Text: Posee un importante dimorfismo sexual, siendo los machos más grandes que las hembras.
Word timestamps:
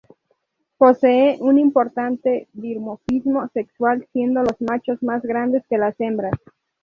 Posee 0.79 1.37
un 1.41 1.59
importante 1.59 2.47
dimorfismo 2.53 3.47
sexual, 3.53 4.07
siendo 4.11 4.41
los 4.41 4.59
machos 4.59 5.03
más 5.03 5.21
grandes 5.21 5.63
que 5.69 5.77
las 5.77 5.93
hembras. 5.99 6.33